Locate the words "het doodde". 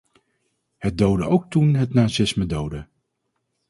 0.77-1.27